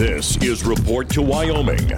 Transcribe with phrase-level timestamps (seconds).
[0.00, 1.92] This is Report to Wyoming.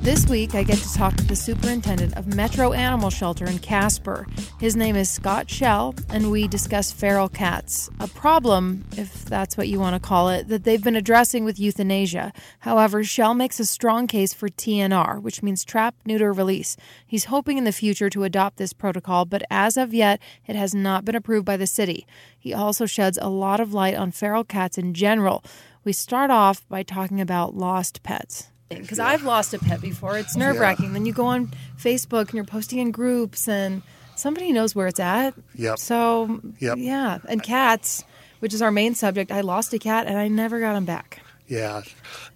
[0.00, 4.28] This week, I get to talk to the superintendent of Metro Animal Shelter in Casper.
[4.60, 9.66] His name is Scott Schell, and we discuss feral cats, a problem, if that's what
[9.66, 12.32] you want to call it, that they've been addressing with euthanasia.
[12.60, 16.76] However, Schell makes a strong case for TNR, which means trap, neuter, release.
[17.04, 20.76] He's hoping in the future to adopt this protocol, but as of yet, it has
[20.76, 22.06] not been approved by the city.
[22.38, 25.42] He also sheds a lot of light on feral cats in general.
[25.88, 30.18] We start off by talking about lost pets because I've lost a pet before.
[30.18, 30.92] It's nerve wracking.
[30.92, 33.80] Then you go on Facebook and you're posting in groups, and
[34.14, 35.32] somebody knows where it's at.
[35.54, 35.78] Yep.
[35.78, 36.76] So, Yep.
[36.76, 37.20] yeah.
[37.26, 38.04] And cats,
[38.40, 41.22] which is our main subject, I lost a cat and I never got him back.
[41.46, 41.80] Yeah,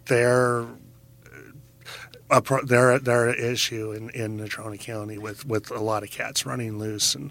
[0.06, 0.64] they're
[2.30, 6.10] a pro- they're they're an issue in in Natrona County with with a lot of
[6.10, 7.30] cats running loose, and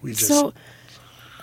[0.00, 0.54] we just So,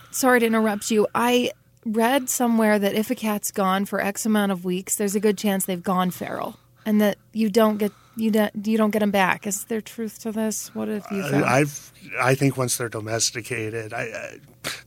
[0.09, 1.05] sorry to interrupt you.
[1.14, 1.52] I
[1.86, 5.38] read somewhere that if a cat's gone for X amount of weeks, there's a good
[5.38, 9.12] chance they've gone feral, and that you don't get you don't you don't get them
[9.12, 9.48] back.
[9.48, 10.73] Is there truth to this?
[10.76, 11.45] What have you uh, found?
[11.45, 14.38] I, I've I think once they're domesticated, I, I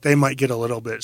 [0.03, 1.03] they might get a little bit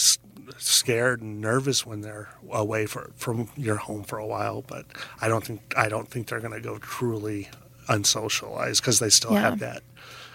[0.59, 4.87] scared and nervous when they're away for, from your home for a while, but
[5.21, 7.49] I don't think I don't think they're going to go truly
[7.89, 9.41] unsocialized because they still Yeah.
[9.41, 9.83] have that.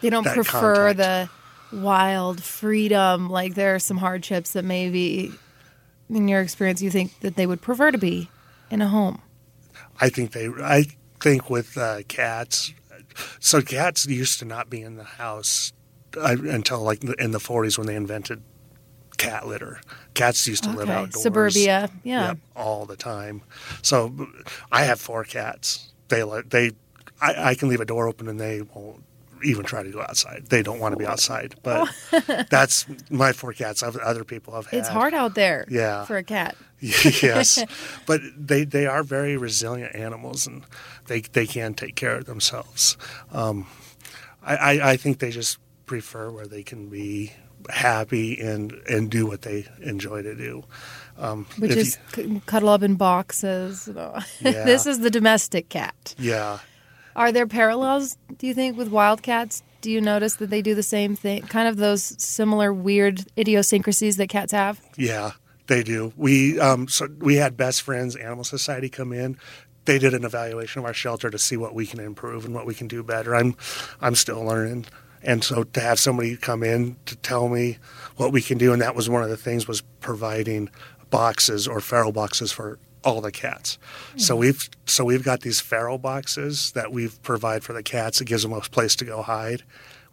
[0.02, 1.32] They don't that prefer contact.
[1.72, 3.30] the wild freedom.
[3.30, 5.32] Like there are some hardships that maybe,
[6.10, 8.30] in your experience, you think that they would prefer to be
[8.70, 9.22] in a home.
[10.02, 10.48] I think they.
[10.48, 10.86] I
[11.20, 12.74] think with uh, cats.
[13.40, 15.72] So cats used to not be in the house
[16.18, 18.42] uh, until like in the 40s when they invented
[19.18, 19.80] cat litter.
[20.16, 21.22] Cats used to live Okay, outdoors.
[21.24, 22.30] suburbia, yeah.
[22.30, 23.42] Yep, all the time.
[23.82, 24.28] So
[24.72, 25.94] I have four cats.
[26.10, 26.72] They they
[27.22, 29.04] I, I can leave a door open and they won't
[29.44, 30.48] even try to go outside.
[30.50, 31.56] They don't want to be outside.
[31.64, 31.90] But
[32.50, 33.84] that's my four cats.
[33.84, 34.80] I've, other people have had.
[34.80, 36.06] It's hard out there Yeah.
[36.06, 36.56] for a cat.
[36.80, 37.64] yes,
[38.06, 40.64] but they, they are very resilient animals, and
[41.08, 42.98] they they can take care of themselves.
[43.32, 43.68] Um,
[44.44, 47.32] I, I I think they just prefer where they can be
[47.70, 50.64] happy and and do what they enjoy to do.
[51.18, 53.88] Um, Which is c- cuddle up in boxes.
[53.88, 54.66] Yeah.
[54.66, 56.16] this is the domestic cat.
[56.20, 56.60] yeah.
[57.16, 59.64] Are there parallels, do you think, with wildcats?
[59.82, 61.44] Do you notice that they do the same thing?
[61.44, 64.82] Kind of those similar weird idiosyncrasies that cats have?
[64.96, 65.32] Yeah,
[65.68, 66.14] they do.
[66.16, 69.38] We um, so we had Best Friends Animal Society come in.
[69.86, 72.66] They did an evaluation of our shelter to see what we can improve and what
[72.66, 73.36] we can do better.
[73.36, 73.56] I'm
[74.00, 74.86] I'm still learning,
[75.22, 77.78] and so to have somebody come in to tell me
[78.16, 80.70] what we can do, and that was one of the things was providing
[81.10, 83.78] boxes or feral boxes for all the cats.
[84.18, 84.42] So hmm.
[84.42, 88.22] we've so we've got these feral boxes that we've provide for the cats.
[88.22, 89.64] It gives them a place to go hide.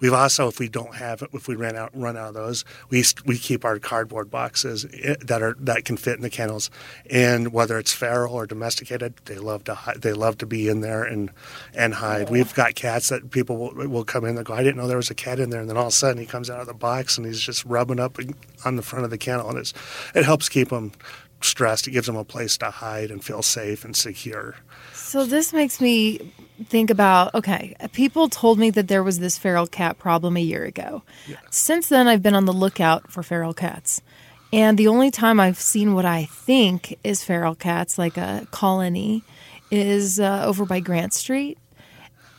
[0.01, 2.65] We've also, if we don't have, it if we run out run out of those,
[2.89, 6.71] we we keep our cardboard boxes eh, that are that can fit in the kennels,
[7.09, 11.05] and whether it's feral or domesticated, they love to they love to be in there
[11.05, 11.31] and
[11.75, 12.31] and hide.
[12.31, 14.97] We've got cats that people will, will come in They go, I didn't know there
[14.97, 16.67] was a cat in there, and then all of a sudden he comes out of
[16.67, 18.19] the box and he's just rubbing up
[18.65, 19.75] on the front of the kennel, and it's
[20.15, 20.93] it helps keep them
[21.43, 21.89] stressed.
[21.89, 24.57] It gives them a place to hide and feel safe and secure.
[24.93, 26.33] So this makes me
[26.69, 30.65] think about okay, people told me that there was this feral cat problem a year
[30.65, 31.03] ago.
[31.51, 34.03] Since then, I've been on the lookout for feral cats.
[34.53, 39.23] And the only time I've seen what I think is feral cats, like a colony,
[39.71, 41.57] is uh, over by Grant Street.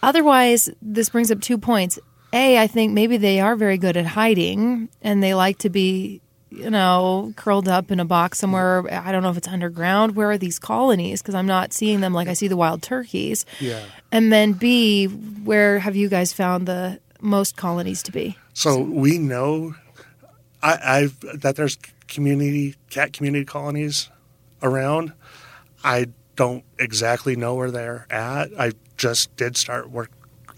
[0.03, 2.00] Otherwise, this brings up two points.
[2.34, 6.22] A, I think maybe they are very good at hiding and they like to be,
[6.51, 8.84] you know, curled up in a box somewhere.
[8.91, 10.16] I don't know if it's underground.
[10.16, 11.22] Where are these colonies?
[11.22, 13.45] Because I'm not seeing them like I see the wild turkeys.
[13.59, 13.84] Yeah.
[14.12, 18.38] And then B, where have you guys found the most colonies to be?
[18.53, 19.75] So we know
[20.61, 24.09] I, I've that there's community cat community colonies
[24.61, 25.13] around.
[25.84, 28.50] I don't exactly know where they're at.
[28.59, 30.11] I just did start work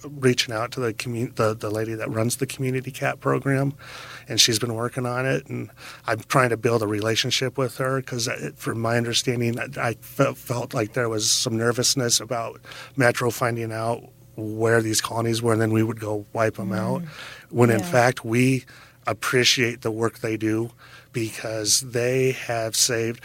[0.03, 3.73] reaching out to the commu- the the lady that runs the community cat program,
[4.27, 5.47] and she's been working on it.
[5.47, 5.69] And
[6.07, 10.37] I'm trying to build a relationship with her because, from my understanding, I, I felt,
[10.37, 12.61] felt like there was some nervousness about
[12.95, 14.03] Metro finding out
[14.35, 17.01] where these colonies were, and then we would go wipe them out.
[17.01, 17.07] Mm.
[17.49, 18.65] When in fact we
[19.05, 20.71] appreciate the work they do
[21.11, 23.21] because they have saved.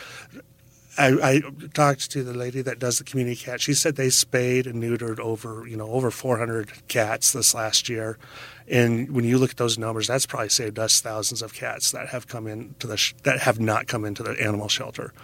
[0.99, 1.43] I, I
[1.75, 3.61] talked to the lady that does the community cat.
[3.61, 8.19] She said they spayed and neutered over, you know, over 400 cats this last year.
[8.67, 12.09] And when you look at those numbers, that's probably saved us thousands of cats that
[12.09, 15.15] have come into the sh- that have not come into the animal shelter.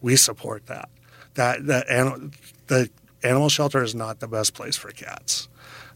[0.00, 0.88] We support that.
[1.34, 2.30] That that animal,
[2.66, 2.90] the
[3.22, 5.48] animal shelter is not the best place for cats.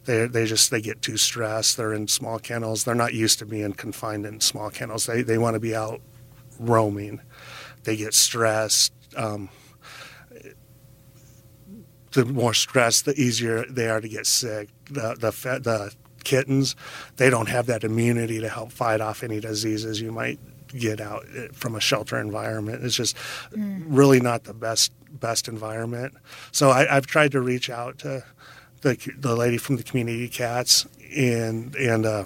[0.04, 1.76] They they just they get too stressed.
[1.76, 2.84] They're in small kennels.
[2.84, 5.06] They're not used to being confined in small kennels.
[5.06, 6.00] They they want to be out
[6.58, 7.20] roaming.
[7.84, 8.92] They get stressed.
[9.16, 9.48] Um,
[12.12, 14.68] the more stress, the easier they are to get sick.
[14.86, 15.30] The the
[15.60, 16.74] the kittens,
[17.16, 20.38] they don't have that immunity to help fight off any diseases you might
[20.68, 22.84] get out eh, from a shelter environment.
[22.84, 23.16] It's just
[23.52, 26.14] really not the best best environment.
[26.50, 28.24] So I, I've tried to reach out to
[28.80, 30.86] the the lady from the community cats
[31.16, 32.24] and and uh,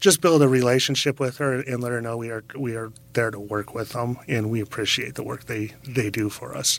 [0.00, 3.30] just build a relationship with her and let her know we are we are there
[3.30, 6.78] to work with them and we appreciate the work they they do for us.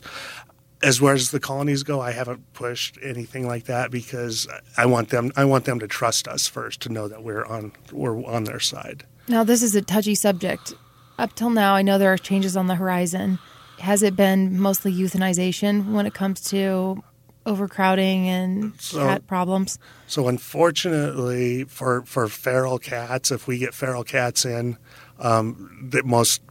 [0.80, 5.08] As far as the colonies go, I haven't pushed anything like that because I want
[5.08, 8.44] them I want them to trust us first to know that we're on we're on
[8.44, 9.04] their side.
[9.26, 10.72] Now, this is a touchy subject.
[11.18, 13.38] Up till now, I know there are changes on the horizon.
[13.80, 17.02] Has it been mostly euthanization when it comes to
[17.46, 19.78] overcrowding and So- cat problems?
[20.06, 24.76] So unfortunately for for feral cats, if we get feral cats in,
[25.18, 26.42] um, the most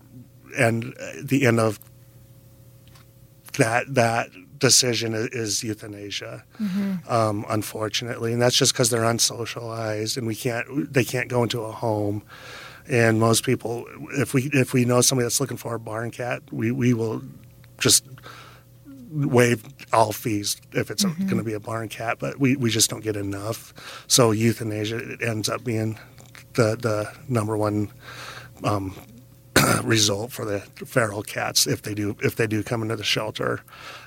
[0.57, 1.79] and the end of
[3.57, 6.43] that that decision is, is euthanasia.
[7.07, 11.61] Um, unfortunately, and that's just because they're unsocialized and we can't they can't go into
[11.61, 12.23] a home.
[12.89, 16.41] And most people, if we if we know somebody that's looking for a barn cat,
[16.51, 17.21] we, we will
[17.79, 18.05] just
[19.09, 19.63] waive
[19.93, 23.03] all fees if it's going to be a barn cat, but we, we just don't
[23.03, 23.73] get enough.
[24.07, 25.97] So euthanasia ends up being
[26.53, 27.91] the the number one
[28.63, 28.95] um,
[29.83, 33.61] result for the feral cats if they do if they do come into the shelter.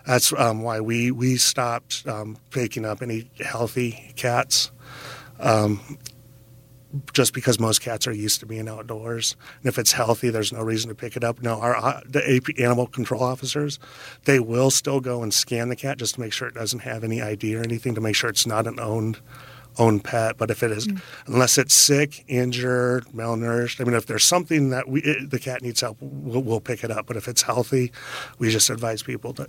[0.06, 4.70] That's um, why we we stopped um, picking up any healthy cats.
[5.38, 5.80] Um,
[7.12, 10.62] just because most cats are used to being outdoors, and if it's healthy, there's no
[10.62, 11.42] reason to pick it up.
[11.42, 13.78] No, our uh, the AP animal control officers,
[14.24, 17.04] they will still go and scan the cat just to make sure it doesn't have
[17.04, 19.18] any ID or anything to make sure it's not an owned
[19.78, 20.36] owned pet.
[20.36, 20.88] But if it is,
[21.26, 25.62] unless it's sick, injured, malnourished, I mean, if there's something that we it, the cat
[25.62, 27.06] needs help, we'll, we'll pick it up.
[27.06, 27.92] But if it's healthy,
[28.38, 29.46] we just advise people to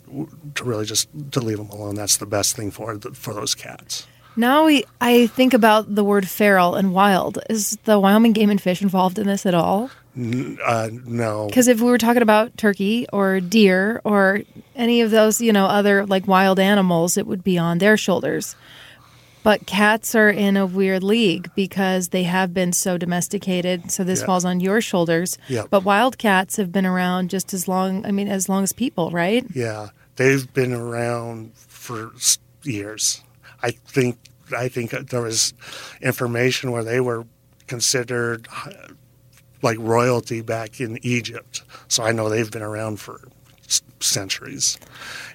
[0.55, 1.95] to really just to leave them alone.
[1.95, 4.07] That's the best thing for the, for those cats.
[4.35, 7.39] Now we, I think about the word feral and wild.
[7.49, 9.89] Is the Wyoming Game and Fish involved in this at all?
[10.17, 14.41] Uh, no, Because if we were talking about turkey or deer or
[14.75, 18.55] any of those, you know, other like wild animals, it would be on their shoulders.
[19.43, 23.89] But cats are in a weird league because they have been so domesticated.
[23.91, 24.25] So this Yeah.
[24.27, 25.37] falls on your shoulders.
[25.47, 25.67] Yep.
[25.69, 29.11] But wild cats have been around just as long, I mean, as long as people,
[29.11, 29.45] right?
[29.55, 29.87] Yeah,
[30.17, 32.11] they've been around for
[32.63, 33.21] years.
[33.63, 34.17] I think
[34.55, 35.53] I think there was
[36.01, 37.25] information where they were
[37.67, 38.71] considered uh,
[39.61, 41.61] like royalty back in Egypt.
[41.87, 43.21] So I know they've been around for
[43.65, 44.77] s- centuries,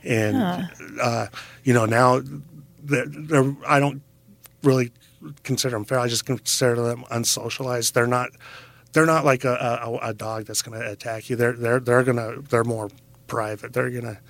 [0.05, 0.69] and
[1.01, 1.27] uh,
[1.65, 2.21] you know now
[2.83, 4.03] they're, they're, I don't
[4.63, 4.93] really
[5.45, 5.99] consider them fair.
[5.99, 7.93] I just consider them unsocialized.
[7.93, 8.31] They're not.
[8.93, 9.53] They're not like a,
[9.85, 11.37] a, a dog that's going to attack you.
[11.37, 12.89] They're they're they're gonna they're more
[13.27, 13.73] private.
[13.75, 14.21] They're gonna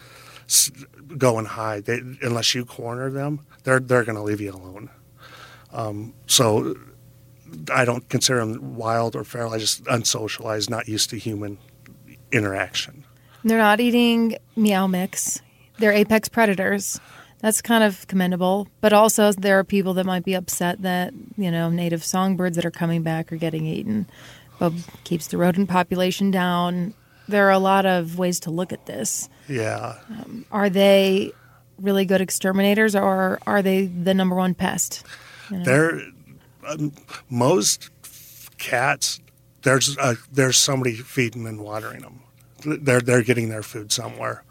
[1.16, 1.84] go and hide.
[1.84, 4.90] They, unless you corner them, they're they're going to leave you alone.
[5.72, 6.74] Um, so
[7.72, 9.52] I don't consider them wild or feral.
[9.52, 11.58] I just unsocialized, not used to human
[12.32, 13.04] interaction.
[13.44, 15.40] They're not eating meow mix.
[15.78, 16.98] They're apex predators.
[17.40, 18.66] That's kind of commendable.
[18.80, 22.64] But also, there are people that might be upset that, you know, native songbirds that
[22.64, 24.06] are coming back are getting eaten.
[24.58, 24.72] But
[25.04, 26.94] keeps the rodent population down.
[27.28, 29.28] There are a lot of ways to look at this.
[29.48, 29.98] Yeah,
[30.50, 31.32] Are they
[31.78, 35.04] really good exterminators or are they the number one pest?
[35.50, 36.00] they're
[36.66, 36.92] um,
[37.30, 37.90] most
[38.58, 39.20] cats.
[39.62, 42.20] There's uh, there's somebody feeding and watering them.
[42.64, 44.42] They're they're getting their food somewhere.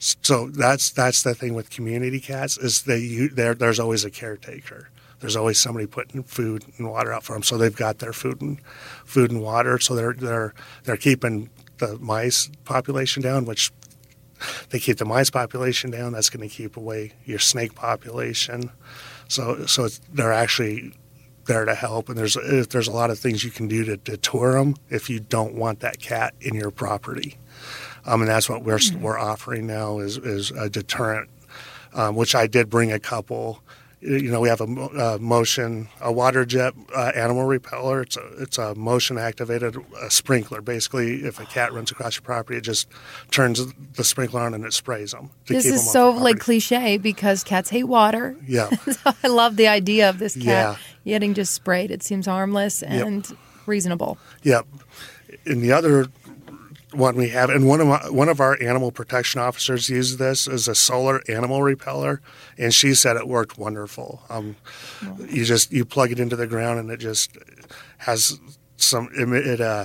[0.00, 4.10] So that's that's the thing with community cats is they you, there there's always a
[4.10, 4.90] caretaker.
[5.20, 7.42] There's always somebody putting food and water out for them.
[7.42, 8.60] So they've got their food and
[9.04, 9.78] food and water.
[9.78, 13.72] So they're they're they're keeping the mice population down, which
[14.70, 16.12] they keep the mice population down.
[16.12, 18.70] That's going to keep away your snake population.
[19.28, 20.92] So so it's, they're actually
[21.46, 22.08] there to help.
[22.08, 25.10] And there's if there's a lot of things you can do to deter them if
[25.10, 27.36] you don't want that cat in your property.
[28.06, 31.28] Um, and that's what we're we're offering now is is a deterrent,
[31.92, 33.62] um, which I did bring a couple.
[34.00, 38.00] You know, we have a mo- uh, motion, a water jet uh, animal repeller.
[38.02, 40.60] It's a it's a motion activated uh sprinkler.
[40.60, 42.86] Basically, if a cat runs across your property, it just
[43.32, 43.60] turns
[43.94, 45.30] the sprinkler on and it sprays them.
[45.46, 48.36] This is so like cliche because cats hate water.
[48.46, 48.70] yeah.
[48.84, 50.76] So I love the idea of this cat Yeah.
[51.04, 51.90] getting just sprayed.
[51.90, 53.26] It seems harmless and
[53.66, 54.16] reasonable.
[54.44, 54.66] Yep.
[55.44, 56.06] And the other
[56.92, 60.48] one we have, and one of my, one of our animal protection officers used this
[60.48, 62.20] as a solar animal repeller,
[62.56, 64.22] and she said it worked wonderful.
[64.30, 64.56] Um,
[65.28, 67.36] You just you plug it into the ground, and it just
[67.98, 68.40] has
[68.76, 69.84] some it, uh,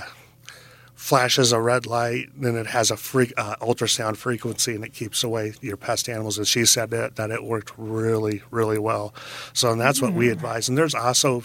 [0.94, 5.22] flashes a red light, then it has a fre- uh, ultrasound frequency and it keeps
[5.22, 6.38] away your pest animals.
[6.38, 9.12] And she said that, that it worked really, really well.
[9.52, 10.66] So, and that's what we advise.
[10.66, 11.42] And there's also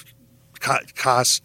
[0.61, 1.43] co- cost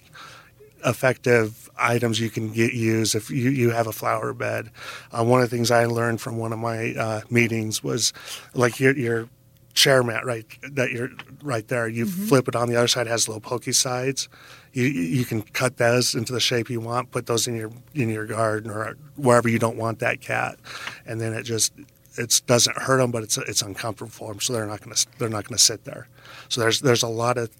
[0.84, 4.70] effective items you can get use if you, you have a flower bed.
[5.10, 8.12] Uh, one of the things I learned from one of my uh, meetings was
[8.54, 9.28] like your, your
[9.74, 11.10] chair mat right that you're
[11.42, 11.88] right there.
[11.88, 14.28] You flip it on the other side has little pokey sides.
[14.72, 17.10] You you can cut those into the shape you want.
[17.10, 20.58] Put those in your in your garden or wherever you don't want that cat,
[21.06, 21.72] and then it just
[22.16, 25.06] it doesn't hurt them, but it's it's uncomfortable for them, so they're not going to
[25.18, 26.08] they're not going to sit there.
[26.48, 27.50] So there's there's a lot of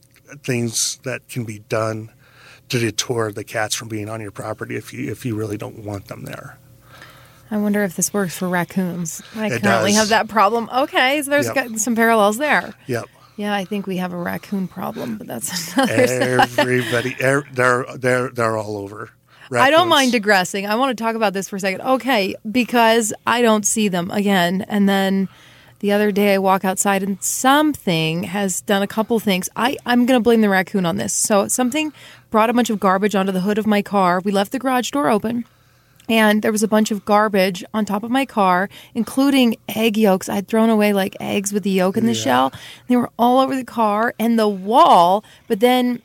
[0.43, 2.11] things that can be done
[2.71, 5.81] to deter the cats from being on your property if you if you really don't
[5.85, 6.59] want them there.
[7.51, 9.23] I wonder if this works for raccoons.
[9.37, 9.99] I It currently does.
[10.01, 10.69] have that problem.
[10.75, 11.77] Okay, so there's Yep.
[11.77, 12.75] some parallels there.
[12.87, 13.05] Yep.
[13.37, 15.93] Yeah, I think we have a raccoon problem, but that's another.
[16.59, 19.11] Everybody, er, they're they're they're all over.
[19.53, 20.67] I don't mind digressing.
[20.67, 21.83] I want to talk about this for a second.
[21.83, 24.63] Okay, because I don't see them again.
[24.69, 25.29] And then
[25.81, 29.49] the other day I walk outside and something has done a couple things.
[29.55, 31.13] I, I'm going to blame the raccoon on this.
[31.13, 31.93] So something
[32.31, 34.21] brought a bunch of garbage onto the hood of my car.
[34.21, 35.45] We left the garage door open.
[36.09, 40.29] And there was a bunch of garbage on top of my car, including egg yolks.
[40.29, 42.53] I'd thrown away like eggs with the yolk in the shell.
[42.89, 45.25] They were all over the car and the wall.
[45.49, 46.03] But then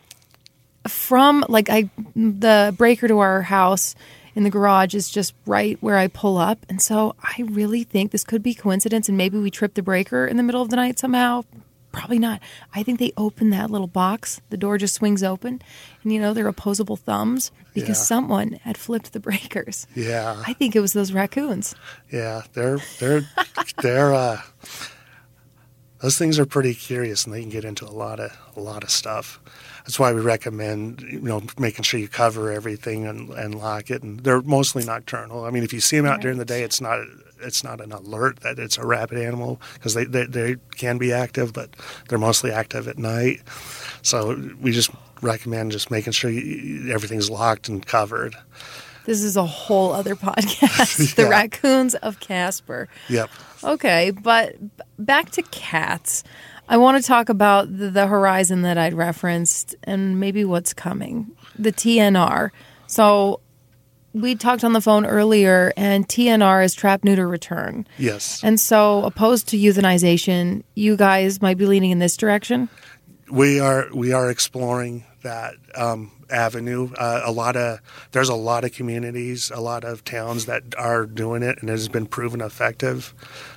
[0.87, 3.95] from like I the breaker to our house
[4.39, 6.65] in the garage is just right where I pull up.
[6.69, 10.25] And so I really think this could be coincidence and maybe we tripped the breaker
[10.25, 11.43] in the middle of the night somehow.
[11.91, 12.39] Probably not.
[12.73, 14.39] I think they opened that little box.
[14.49, 15.61] The door just swings open.
[16.03, 18.03] And you know, they're opposable thumbs because Yeah.
[18.05, 19.87] someone had flipped the breakers.
[19.93, 21.75] Yeah, I think it was those raccoons.
[22.09, 23.27] yeah, they're they're
[23.81, 24.41] they're uh,
[26.01, 28.83] those things are pretty curious, and they can get into a lot of a lot
[28.83, 29.39] of stuff.
[29.89, 34.03] That's why we recommend you know making sure you cover everything and, and lock it.
[34.03, 35.45] And they're mostly nocturnal.
[35.45, 36.99] I mean, if you see them out during the day, it's not
[37.39, 41.11] it's not an alert that it's a rabid animal because they, they they can be
[41.11, 41.71] active, but
[42.07, 43.41] they're mostly active at night.
[44.03, 44.91] So we just
[45.23, 48.35] recommend just making sure you, everything's locked and covered.
[49.05, 51.15] This is a whole other podcast.
[51.15, 52.89] the raccoons of Casper.
[53.09, 53.31] Yep.
[53.63, 54.55] Okay, but
[54.99, 56.23] back to cats.
[56.69, 61.31] I want to talk about the, the horizon that I'd referenced and maybe what's coming.
[61.57, 62.51] The TNR.
[62.85, 63.41] So
[64.13, 67.87] we talked on the phone earlier, and TNR is trap, neuter, return.
[67.97, 68.43] Yes.
[68.43, 72.69] And so, opposed to euthanization, you guys might be leaning in this direction.
[73.31, 76.91] we are we are exploring that um, avenue.
[76.97, 77.79] Uh, a lot of
[78.11, 81.73] there's a lot of communities, a lot of towns that are doing it, and it
[81.73, 83.13] has been proven effective.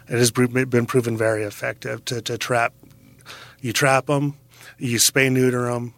[0.08, 2.74] It has been proven very effective to, to trap.
[3.62, 4.36] You trap them,
[4.76, 5.94] you spay neuter them,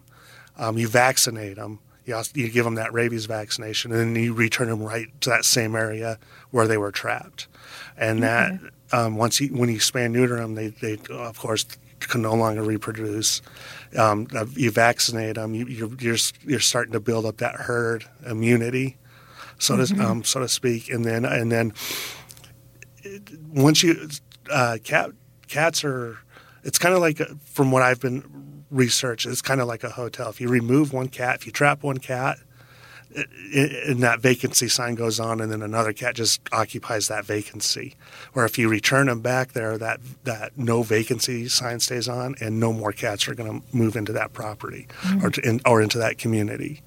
[0.57, 1.81] um, you vaccinate them.
[2.05, 5.31] You, also, you give them that rabies vaccination, and then you return them right to
[5.31, 6.19] that same area
[6.51, 7.49] where they were trapped.
[7.97, 8.53] And that
[8.93, 11.65] um, once you when you spay neuter them, they, they of course
[12.01, 13.41] can no longer reproduce.
[13.97, 18.05] Um, uh, you vaccinate them, you, you're, you're you're starting to build up that herd
[18.27, 18.99] immunity,
[19.59, 21.73] so to um, so to speak, and then and then
[23.49, 24.09] once you
[24.51, 25.11] uh, cat
[25.49, 26.19] cats are
[26.65, 30.31] it's kind of like from what I've been research it's kind of like a hotel.
[30.31, 32.39] If you remove one cat if you trap one cat
[33.11, 37.25] it, it, and that vacancy sign goes on and then another cat just occupies that
[37.25, 37.95] vacancy.
[38.35, 42.59] Or if you return them back there that that no vacancy sign stays on and
[42.59, 44.89] no more cats are going to move into that property
[45.23, 46.83] or to, in, or into that community.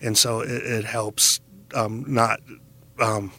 [0.00, 1.40] And so it, it helps
[1.74, 2.40] um, not
[2.98, 3.32] um,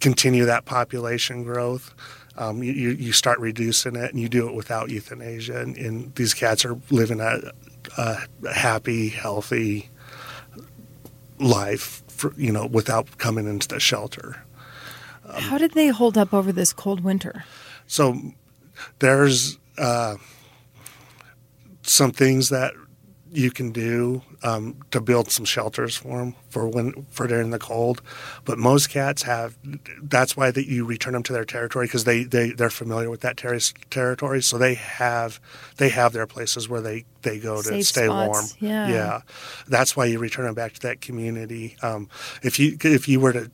[0.00, 1.94] continue that population growth.
[2.40, 5.60] Um, you, you start reducing it, and you do it without euthanasia.
[5.60, 7.52] And, and these cats are living a,
[7.98, 8.16] a
[8.50, 9.90] happy, healthy
[11.38, 14.42] life, for, you know, without coming into the shelter.
[15.32, 17.44] How did they hold up over this cold winter?
[17.86, 18.18] So
[19.00, 20.16] there's uh,
[21.82, 22.72] some things that
[23.32, 27.58] you can do um, to build some shelters for them for when for during the
[27.58, 28.02] cold.
[28.44, 29.56] But most cats have.
[30.02, 33.20] That's why that you return them to their territory because they they they're familiar with
[33.20, 33.58] that ter-
[33.90, 34.42] territory.
[34.42, 35.40] So they have
[35.76, 38.46] they have their places where they they go to Safe stay spots, warm.
[38.72, 38.88] yeah.
[38.88, 39.20] yeah.
[39.68, 41.76] That's why you return them back to that community.
[41.82, 42.08] Um,
[42.42, 43.50] if you if you were to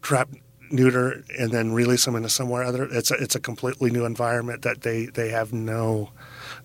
[0.00, 0.28] trap
[0.72, 4.62] neuter and then release them into somewhere other it's a, it's a completely new environment
[4.62, 6.10] that they they have no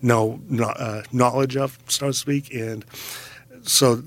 [0.01, 2.85] no, no uh, knowledge of so to speak and
[3.63, 4.01] so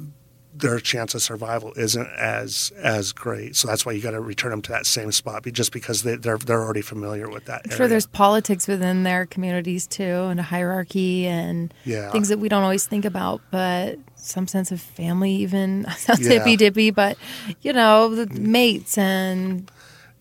[0.52, 4.50] their chance of survival isn't as as great so that's why you got to return
[4.50, 7.70] them to that same spot just because they, they're they're already familiar with that I'm
[7.70, 7.76] area.
[7.76, 12.10] sure there's politics within their communities too, and a hierarchy and Yeah.
[12.10, 13.40] things that we don't always think about.
[13.50, 15.32] But some sense of family.
[15.36, 16.30] Even sounds Yeah.
[16.30, 17.16] hippy dippy, but
[17.62, 19.70] you know, the mates and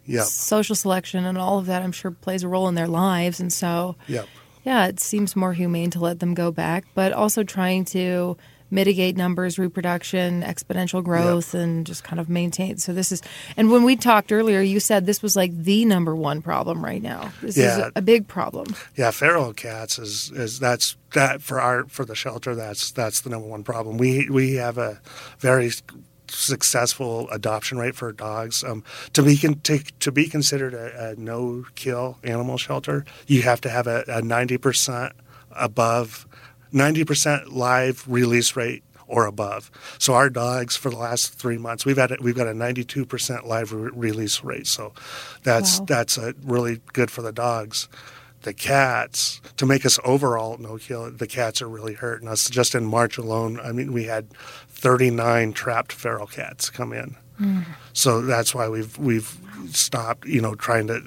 [0.10, 0.24] Yep.
[0.26, 1.82] social selection and all of that.
[1.82, 4.28] I'm sure plays a role in their lives, and so Yep.
[4.64, 8.38] yeah, it seems more humane to let them go back, but also trying to
[8.72, 12.78] mitigate numbers, reproduction, exponential growth, and just kind of maintain.
[12.78, 13.20] So this is,
[13.58, 17.02] and when we talked earlier, you said this was like the number one problem right
[17.02, 17.32] now.
[17.42, 17.88] This is Yeah.
[17.96, 18.68] a, a big problem.
[18.96, 22.54] Yeah, feral cats is is that's that for our for the shelter.
[22.54, 23.98] That's that's the number one problem.
[23.98, 25.02] We we have a
[25.40, 25.72] very
[26.30, 28.64] successful adoption rate for dogs.
[28.64, 28.84] Um,
[29.14, 33.62] to be con- to, to be considered a, a no kill animal shelter, you have
[33.62, 35.14] to have a ninety percent
[35.52, 36.28] above
[36.72, 39.72] ninety percent live release rate or above.
[39.98, 42.84] So our dogs for the last three months, we've had a, we've got a ninety
[42.84, 44.68] two percent live re- release rate.
[44.68, 44.94] So
[45.44, 45.86] that's Wow.
[45.86, 47.90] that's a really good for the dogs.
[48.44, 51.12] The cats to make us overall no kill.
[51.12, 52.50] The cats are really hurting us.
[52.50, 54.28] Just in March alone, I mean, we had
[54.80, 57.16] thirty nine trapped feral cats come in.
[57.94, 59.38] So that's why we've we've
[59.72, 61.02] stopped, you know, trying to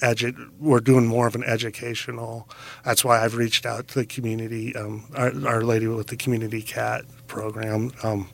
[0.00, 2.48] edu- We're doing more of an educational.
[2.84, 4.74] That's why I've reached out to the community.
[4.74, 7.92] Um, our, our lady with the community cat program.
[8.02, 8.30] Um,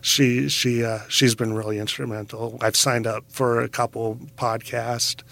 [0.00, 2.58] she she uh, she's been really instrumental.
[2.60, 5.22] I've signed up for a couple podcast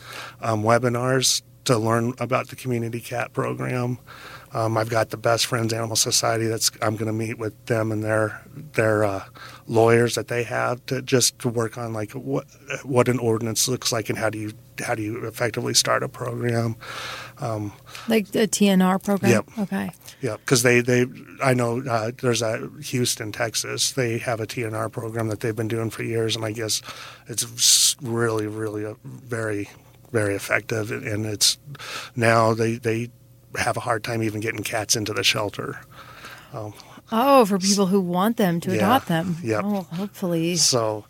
[0.40, 3.98] um, webinars to learn about the community cat program.
[4.52, 6.46] Um, I've got the Best Friends Animal Society.
[6.46, 8.42] That's I'm going to meet with them and their
[8.74, 9.24] their uh,
[9.66, 12.46] lawyers that they have to just to work on like what
[12.82, 16.08] what an ordinance looks like and how do you how do you effectively start a
[16.08, 16.76] program.
[17.40, 17.72] Um,
[18.08, 19.30] Like the TNR program?
[19.30, 19.44] Yep.
[19.58, 19.90] Okay.
[20.20, 20.40] Yep.
[20.40, 21.06] because they, they
[21.42, 23.92] I know uh, there's a Houston, Texas.
[23.92, 26.82] They have a TNR program that they've been doing for years, and I guess
[27.28, 29.68] it's really, really a very,
[30.10, 30.90] very effective.
[30.90, 31.58] And it's
[32.16, 33.10] now they they
[33.56, 35.80] have a hard time even getting cats into the shelter.
[37.10, 38.76] Oh, for people who want them to Yeah.
[38.76, 39.36] adopt them.
[39.42, 39.60] Yep.
[39.64, 40.56] Oh, hopefully.
[40.56, 41.04] So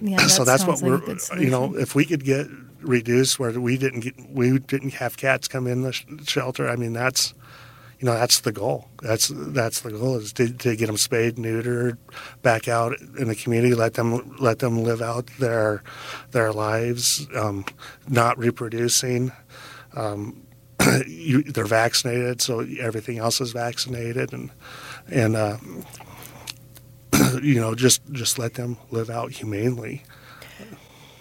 [0.00, 2.46] Yeah, that so that's what like we're you know if we could get
[2.80, 6.74] reduced where we didn't get we didn't have cats come in the sh- shelter i
[6.76, 7.34] mean that's
[7.98, 11.36] you know that's the goal that's that's the goal is to, to get them spayed
[11.36, 11.98] neutered
[12.40, 15.82] back out in the community let them let them live out their
[16.30, 17.66] their lives um,
[18.08, 19.30] not reproducing
[19.94, 20.40] um,
[21.06, 24.50] you, they're vaccinated so everything else is vaccinated and
[25.10, 25.56] and uh,
[27.42, 30.02] you know just just let them live out humanely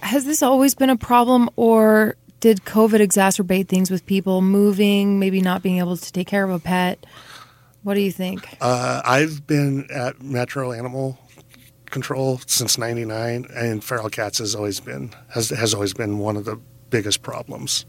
[0.02, 5.41] Has this always been a problem, or did COVID exacerbate things with people moving, maybe
[5.41, 7.06] not being able to take care of a pet?
[7.84, 8.48] What do you think?
[8.62, 11.17] Uh, I've been at Metro Animal
[11.89, 16.45] Control since '99, and feral cats has always been has has always been one of
[16.45, 16.58] the
[16.89, 17.86] biggest problems.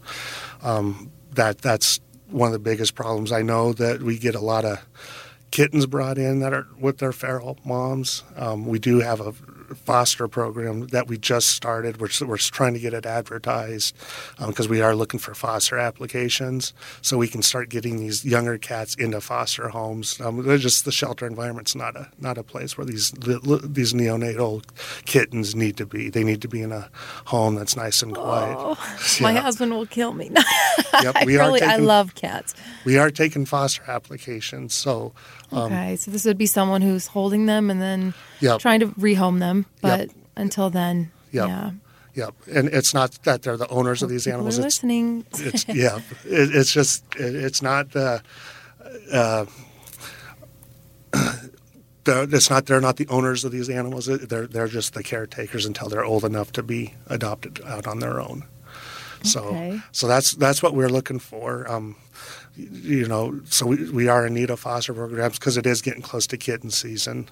[0.63, 3.31] Um, that that's one of the biggest problems.
[3.31, 4.85] I know that we get a lot of
[5.51, 8.23] kittens brought in that are with their feral moms.
[8.35, 9.33] Um, we do have a
[9.75, 11.99] foster program that we just started.
[11.99, 13.95] We're, we're trying to get it advertised
[14.45, 18.95] because we are looking for foster applications so we can start getting these younger cats
[18.95, 20.19] into foster homes.
[20.21, 24.63] Um, they're just the shelter environment's not a not a place where these these neonatal
[25.05, 26.09] kittens need to be.
[26.09, 26.89] They need to be in a
[27.25, 28.57] home that's nice and quiet.
[29.21, 29.41] My Yeah.
[29.41, 30.31] husband will kill me.
[31.01, 32.53] Yep, I we are really, I love cats.
[32.85, 35.13] We are taking foster applications, so
[35.51, 38.59] um, Okay, so this would be someone who's holding them and then Yep.
[38.59, 40.09] trying to rehome them, but Yep.
[40.37, 41.47] until then, Yep.
[41.47, 41.71] yeah.
[42.13, 44.57] Yep, and it's not that they're the owners of these People animals.
[44.59, 45.25] are It's listening.
[45.39, 48.21] it's yeah it, it's just it, it's not the
[49.13, 49.45] uh,
[52.03, 55.65] the- it's not they're not the owners of these animals they're they're just the caretakers
[55.65, 58.43] until they're old enough to be adopted out on their own
[59.23, 59.79] so Okay.
[59.91, 61.95] so that's that's what we're looking for um,
[62.55, 66.01] you know so we, we are in need of foster programs because it is getting
[66.01, 67.29] close to kitten season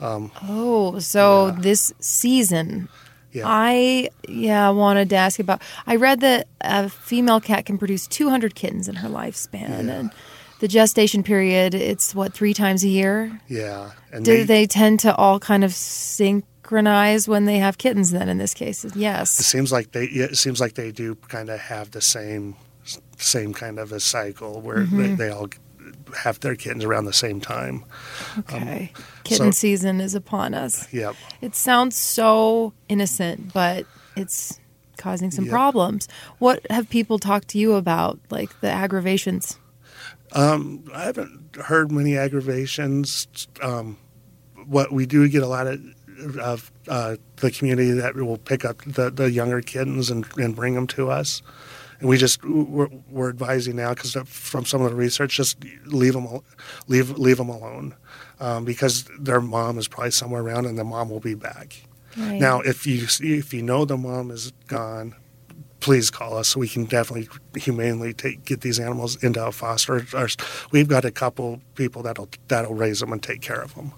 [0.00, 1.56] um, Oh, so Yeah.
[1.60, 2.88] this season,
[3.32, 5.60] yeah I yeah wanted to ask about.
[5.86, 9.92] I read that a female cat can produce 200 kittens in her lifespan, Yeah.
[10.00, 10.10] and
[10.60, 13.40] the gestation period it's what three times a year.
[13.48, 18.10] yeah and Do they, tend to all kind of synchronize when they have kittens?
[18.10, 21.50] Then in this case, yes It seems like they it seems like they do kind
[21.50, 22.56] of have the same
[23.20, 24.98] same kind of a cycle where Mm-hmm.
[24.98, 25.48] they, they all
[26.24, 27.84] have their kittens around the same time.
[28.38, 28.92] Okay,
[29.24, 30.92] kitten so- season is upon us.
[30.92, 31.14] Yep.
[31.40, 34.58] It sounds so innocent, but it's
[34.96, 35.52] causing some Yep.
[35.52, 36.08] problems.
[36.38, 39.56] What have people talked to you about, like the aggravations?
[40.32, 40.58] I
[40.94, 43.26] haven't heard many aggravations.
[43.62, 43.98] Um,
[44.66, 45.80] what we do get a lot of
[46.38, 50.74] of uh, the community that will pick up the, the younger kittens and, and bring
[50.74, 51.40] them to us.
[52.00, 56.14] And we just we're, we're advising now because from some of the research, just leave
[56.14, 56.40] them
[56.88, 57.94] leave leave them alone
[58.40, 61.82] um, because their mom is probably somewhere around, and the mom will be back.
[62.16, 62.40] Right.
[62.40, 65.14] Now, if you if you know the mom is gone,
[65.80, 70.06] please call us so we can definitely humanely take get these animals into a foster.
[70.14, 70.28] Our,
[70.70, 73.92] we've got a couple people that'll that'll raise them and take care of them,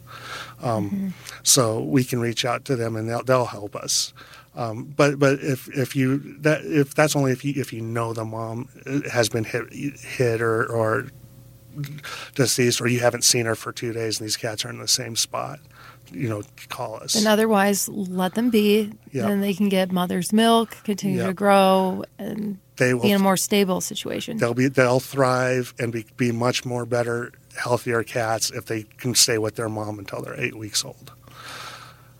[0.62, 1.08] um, mm-hmm.
[1.42, 4.14] so we can reach out to them and they'll they'll help us.
[4.54, 8.12] Um, but but if if you that if that's only if you if you know
[8.12, 8.68] the mom
[9.10, 11.06] has been hit hit or or
[12.34, 14.88] deceased or you haven't seen her for two days and these cats are in the
[14.88, 15.58] same spot
[16.14, 17.14] you know, call us.
[17.14, 18.92] And otherwise, let them be.
[19.12, 19.28] Yep.
[19.28, 21.28] And they can get mother's milk, continue yep.
[21.28, 24.38] to grow, and they will, be in a more stable situation.
[24.38, 29.14] They'll be they'll thrive and be, be much more better, healthier cats if they can
[29.14, 31.12] stay with their mom until they're eight weeks old.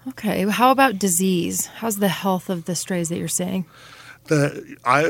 [0.09, 0.47] Okay.
[0.49, 1.67] How about disease?
[1.67, 3.67] How's the health of the strays that you're seeing?
[4.25, 5.03] The I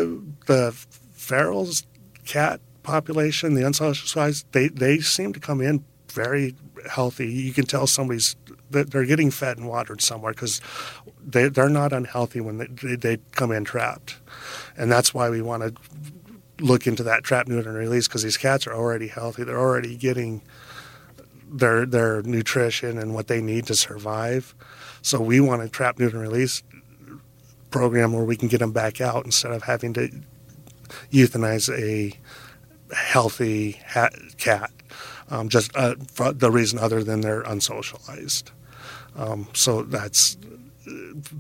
[0.47, 0.75] the
[1.17, 1.85] ferals
[2.27, 6.55] cat population, the unsocialized, they they seem to come in very
[6.89, 7.29] healthy.
[7.29, 8.37] You can tell somebody's
[8.73, 10.61] they're getting fed and watered somewhere because
[11.25, 14.17] they, they're not unhealthy when they, they come in trapped.
[14.77, 18.37] And that's why we want to look into that trap, neuter, and release because these
[18.37, 19.45] cats are already healthy.
[19.45, 20.43] They're already getting
[21.47, 24.55] their their nutrition and what they need to survive.
[25.03, 26.63] So we want a trap, neuter, and release
[27.71, 30.11] program where we can get them back out instead of having to
[31.11, 32.19] euthanize a
[32.95, 33.81] healthy
[34.39, 34.71] cat
[35.33, 38.51] um, just uh, for the reason other than they're unsocialized.
[39.17, 40.37] Um, so that's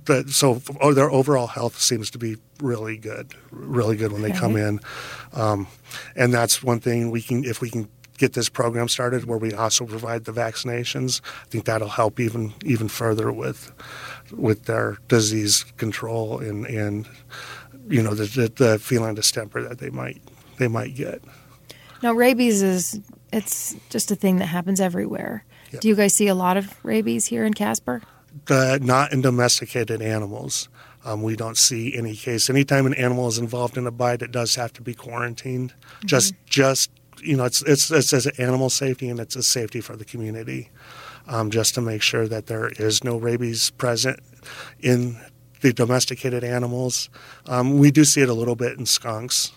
[0.04, 0.30] that.
[0.30, 4.56] So oh, their overall health seems to be really good, really good when they come
[4.56, 4.80] in,
[5.32, 5.66] um,
[6.14, 9.52] and that's one thing we can if we can get this program started where we
[9.52, 11.20] also provide the vaccinations.
[11.42, 13.72] I think that'll help even even further with
[14.30, 17.08] with their disease control and and
[17.88, 20.22] you know the, the, the feline distemper that they might
[20.58, 21.22] they might get.
[22.02, 23.00] Now rabies is
[23.32, 25.44] it's just a thing that happens everywhere.
[25.72, 25.80] Yep.
[25.80, 28.02] Do you guys see a lot of rabies here in Casper?
[28.46, 30.68] The, not in domesticated animals.
[31.04, 32.48] Um, we don't see any case.
[32.48, 35.72] Anytime an animal is involved in a bite, it does have to be quarantined.
[35.72, 36.06] Mm-hmm.
[36.06, 36.90] Just, just
[37.22, 40.70] you know, it's it's it's as animal safety and it's a safety for the community,
[41.26, 44.20] um, just to make sure that there is no rabies present
[44.80, 45.20] in
[45.60, 47.08] the domesticated animals.
[47.46, 49.52] Um, we do see it a little bit in skunks,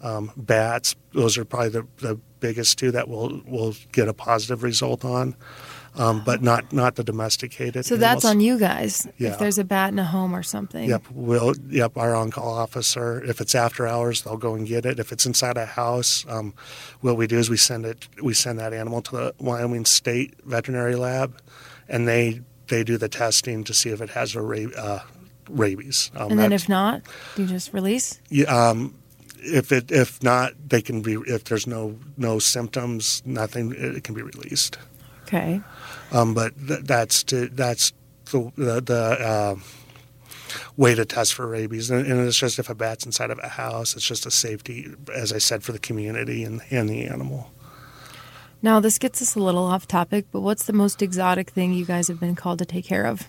[0.00, 0.96] um, bats.
[1.12, 5.34] Those are probably the, the biggest two that we'll we'll get a positive result on,
[5.96, 7.84] um, but not not the domesticated.
[7.84, 8.22] So animals.
[8.22, 9.06] that's on you guys.
[9.18, 9.30] Yeah.
[9.30, 10.88] If there's a bat in a home or something.
[10.88, 11.04] Yep.
[11.12, 11.96] We'll yep.
[11.96, 13.22] Our on call officer.
[13.24, 14.98] If it's after hours, they'll go and get it.
[14.98, 16.54] If it's inside a house, um,
[17.00, 18.08] what we do is we send it.
[18.22, 21.40] We send that animal to the Wyoming State Veterinary Lab,
[21.88, 25.00] and they they do the testing to see if it has a ra- uh,
[25.48, 26.10] rabies.
[26.14, 27.02] Um, and then if not,
[27.34, 28.20] do you just release?
[28.28, 28.94] Yeah, um,
[29.40, 34.14] if it if not, they can be if there's no no symptoms, nothing, it can
[34.14, 34.78] be released.
[35.24, 35.60] Okay.
[36.12, 37.92] Um, but th- that's to that's
[38.26, 39.56] the the, the uh,
[40.76, 43.48] way to test for rabies, and, and, it's just if a bat's inside of a
[43.48, 47.50] house, it's just a safety, as I said, for the community and and the animal.
[48.60, 51.84] Now this gets us a little off topic, but what's the most exotic thing you
[51.84, 53.28] guys have been called to take care of?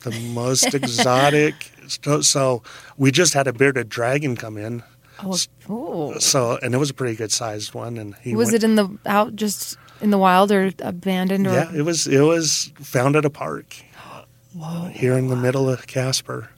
[0.00, 1.54] The most exotic.
[2.02, 2.64] So, so
[2.96, 4.82] we just had a bearded dragon come in
[5.22, 7.96] Oh, So, and it was a pretty good sized one.
[7.96, 11.46] And he was went, it in the out just in the wild or abandoned?
[11.46, 11.52] Or?
[11.52, 12.06] Yeah, it was.
[12.06, 13.76] It was found at a park
[14.54, 14.88] Whoa.
[14.92, 16.50] here in the middle of Casper.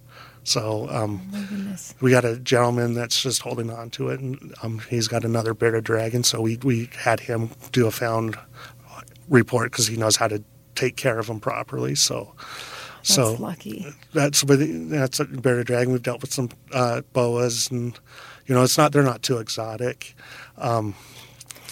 [0.45, 4.81] So um, oh we got a gentleman that's just holding on to it, and um,
[4.89, 6.25] he's got another bearded dragon.
[6.25, 8.39] So we we had him do a found
[9.29, 10.43] report because he knows how to
[10.75, 11.95] take care of them properly.
[11.95, 12.35] So.
[12.99, 13.87] That's so lucky.
[14.13, 15.93] That's that's a bearded dragon.
[15.93, 17.99] We've dealt with some uh, boas and
[18.49, 20.17] you know, it's not they're not too exotic.
[20.57, 20.95] Um,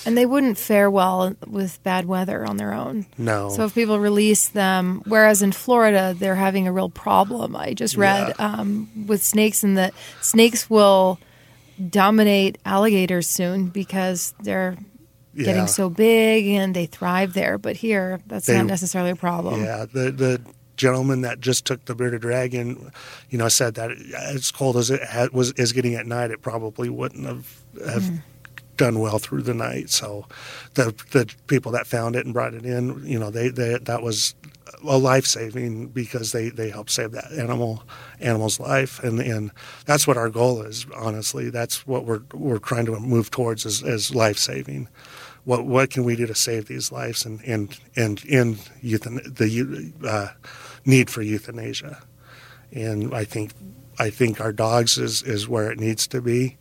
[0.04, 3.06] and they wouldn't fare well with bad weather on their own.
[3.18, 3.48] No.
[3.48, 7.56] So if people release them, whereas in Florida they're having a real problem.
[7.56, 8.46] I just read yeah.
[8.46, 11.18] um, with snakes, and that snakes will
[11.90, 14.76] dominate alligators soon because they're
[15.34, 15.44] yeah.
[15.44, 17.58] getting so big and they thrive there.
[17.58, 19.64] But here, that's they, not necessarily a problem.
[19.64, 20.40] Yeah, the the
[20.76, 22.92] gentleman that just took the bearded dragon,
[23.30, 26.42] you know, said that as cold as it had, was is getting at night, it
[26.42, 28.20] probably wouldn't have have mm.
[28.76, 29.90] done well through the night.
[29.90, 30.26] So,
[30.74, 34.02] the the people that found it and brought it in, you know, they, they that
[34.02, 34.34] was
[34.86, 37.82] a life saving because they they helped save that animal
[38.20, 39.50] animal's life, and and
[39.84, 40.86] that's what our goal is.
[40.94, 44.88] Honestly, that's what we're we're trying to move towards is, is life saving
[45.46, 49.92] what what can we do to save these lives and and and end euthan- the
[50.06, 50.28] uh,
[50.84, 52.02] need for euthanasia.
[52.72, 53.52] And I think
[53.98, 56.56] I think our dogs is, is where it needs to be.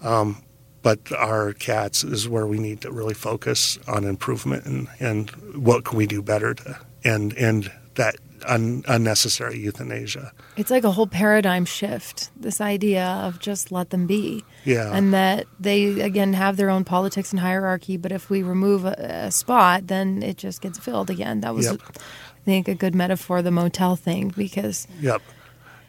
[0.00, 0.42] Um,
[0.82, 5.84] but our cats is where we need to really focus on improvement and, and what
[5.84, 10.32] can we do better to and and that un, unnecessary euthanasia.
[10.56, 12.30] It's like a whole paradigm shift.
[12.36, 14.44] This idea of just let them be.
[14.64, 14.92] Yeah.
[14.92, 18.94] And that they again have their own politics and hierarchy, but if we remove a,
[19.26, 21.40] a spot, then it just gets filled again.
[21.40, 21.80] That was, Yep.
[21.88, 23.42] I think, a good metaphor.
[23.42, 25.22] The motel thing because Yep.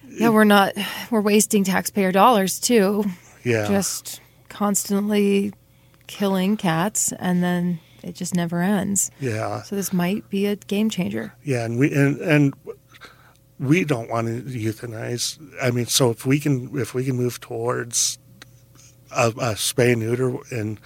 [0.09, 0.73] yeah, we're not
[1.09, 3.05] we're wasting taxpayer dollars too.
[3.43, 3.67] Yeah.
[3.67, 5.53] Just constantly
[6.07, 9.11] killing cats, and then it just never ends.
[9.19, 9.61] yeah.
[9.63, 11.33] So this might be a game changer.
[11.43, 12.53] Yeah, and we and and
[13.59, 15.39] we don't want to euthanize.
[15.61, 18.17] I mean, so if we can if we can move towards
[19.15, 20.79] a, a spay and neuter and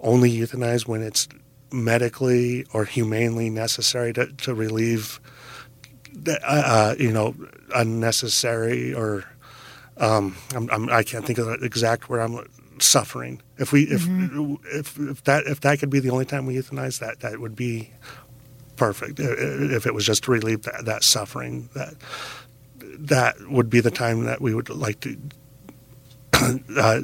[0.00, 1.28] only euthanize when it's
[1.72, 5.20] medically or humanely necessary to, to relieve
[6.12, 7.34] the, uh, uh, you know
[7.74, 9.24] unnecessary or
[9.98, 12.46] um, I'm, I'm, I can't think of the exact word I'm
[12.78, 13.40] suffering.
[13.58, 14.06] If we if,
[14.72, 17.56] if if that if that could be the only time we euthanize that that would
[17.56, 17.90] be
[18.76, 19.18] perfect.
[19.18, 21.94] If it was just to relieve that, that suffering, that
[22.98, 25.16] that would be the time that we would like to
[26.76, 27.00] uh,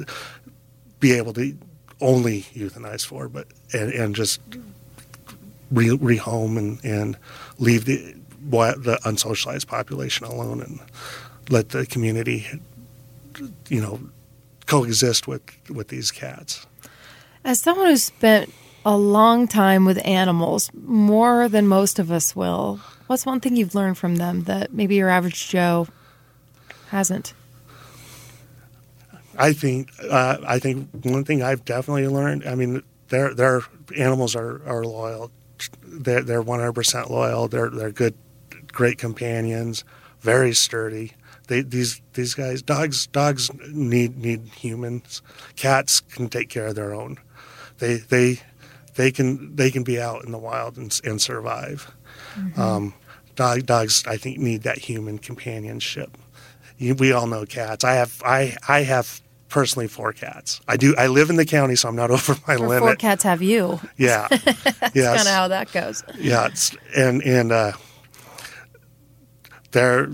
[0.99, 1.57] be able to
[2.01, 4.39] only euthanize for, but and, and just
[5.71, 7.17] re, rehome and, and
[7.57, 8.15] leave the
[8.49, 10.79] what- the unsocialized population alone and
[11.49, 12.45] let the community,
[13.69, 13.99] you know,
[14.73, 16.65] coexist with with these cats.
[17.43, 18.51] As someone who's spent
[18.85, 23.75] a long time with animals, more than most of us will, what's one thing you've
[23.75, 25.87] learned from them that maybe your average Joe
[26.89, 27.33] hasn't?
[29.37, 32.47] I think uh, I think one thing I've definitely learned.
[32.47, 33.61] I mean, their their
[33.95, 35.31] animals are, are loyal.
[35.83, 37.47] They're they're one hundred percent loyal.
[37.47, 38.15] They're they're good,
[38.71, 39.83] great companions.
[40.21, 41.13] Very sturdy.
[41.47, 45.21] They these these guys dogs dogs need need humans.
[45.55, 47.17] Cats can take care of their own.
[47.79, 48.39] They they
[48.95, 51.91] they can they can be out in the wild and, and survive.
[52.57, 52.93] Um,
[53.35, 56.17] dog dogs I think need that human companionship
[56.77, 57.83] you, we all know cats.
[57.83, 60.59] I have I I have personally four cats.
[60.67, 60.95] I do.
[60.97, 62.79] I live in the county, so I'm not over my limit.
[62.79, 63.79] four cats have you.
[63.97, 66.03] Yeah, That's yes, kind of how that goes.
[66.17, 66.47] yeah.
[66.47, 67.71] It's, and and uh,
[69.71, 70.09] they're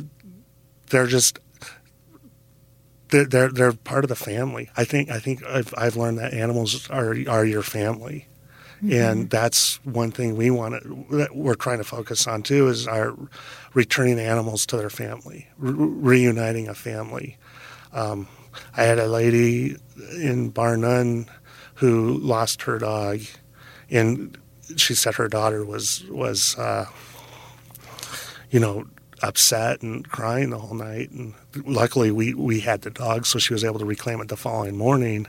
[0.90, 1.40] they're just
[3.10, 4.70] they're, they're they're part of the family.
[4.78, 8.28] I think I think I've I've learned that animals are are your family.
[8.82, 12.88] And that's one thing we want to, that we're trying to focus on too is
[12.88, 13.14] our
[13.74, 17.38] returning animals to their family, re- reuniting a family.
[17.92, 18.30] Um,
[18.78, 19.76] I had a lady
[20.14, 21.30] in Bar Nunn
[21.76, 23.22] who lost her dog,
[23.90, 24.38] and
[24.78, 26.86] she said her daughter was was uh,
[28.50, 28.88] you know
[29.22, 31.12] upset and crying the whole night.
[31.12, 31.34] And
[31.66, 34.78] luckily, we we had the dog, so she was able to reclaim it the following
[34.78, 35.28] morning.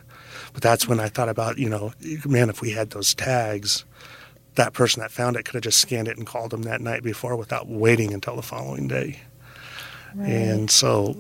[0.53, 1.93] But that's when I thought about you know,
[2.25, 3.85] man, if we had those tags.
[4.57, 7.05] That person that found it could have just scanned it and called them that night
[7.05, 9.21] before without waiting until the following day.
[10.19, 11.17] And so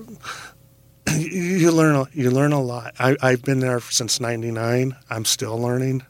[1.16, 2.94] you- learn a, you learn a lot.
[2.98, 4.96] I, I've been there since '99.
[5.08, 6.02] I'm still learning.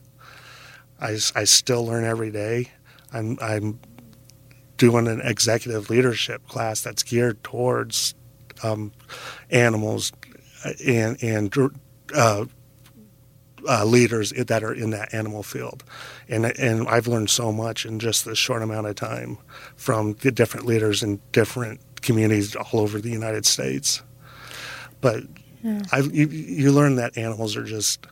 [0.99, 2.71] I, I still learn every day.
[3.13, 3.79] I'm I'm
[4.81, 8.15] doing an executive leadership class that's geared towards
[8.63, 8.91] um,
[9.51, 10.11] animals
[10.65, 11.55] uh, and and
[12.15, 12.47] uh,
[13.69, 15.85] uh, leaders that are in that animal field,
[16.29, 19.37] and and I've learned so much in just this short amount of time
[19.77, 24.03] from the different leaders in different communities all over the United States.
[25.03, 25.25] But
[25.93, 28.07] I, you, you learn that animals are just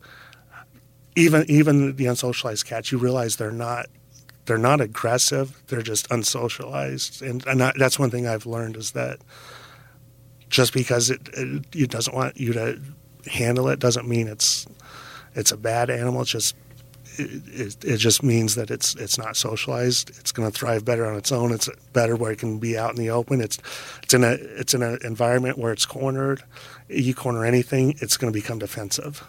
[1.16, 2.92] even even the unsocialized cats.
[2.92, 3.86] You realize they're not
[4.48, 5.62] they're not aggressive.
[5.68, 9.20] They're just unsocialized, and, and I, that's one thing I've learned is that
[10.48, 12.80] just because it, it it doesn't want you to
[13.28, 14.66] handle it doesn't mean it's
[15.34, 16.22] it's a bad animal.
[16.22, 16.56] It's just
[17.16, 20.10] it, it, it just means that it's it's not socialized.
[20.18, 21.52] It's going to thrive better on its own.
[21.52, 23.40] It's better where it can be out in the open.
[23.40, 23.58] It's
[24.02, 26.42] it's in a it's in an environment where it's cornered.
[26.88, 29.24] You corner anything, it's going to become defensive.